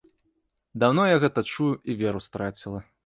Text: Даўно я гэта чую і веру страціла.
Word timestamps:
Даўно 0.83 1.05
я 1.07 1.17
гэта 1.25 1.39
чую 1.57 1.69
і 1.93 1.99
веру 2.01 2.23
страціла. 2.29 2.79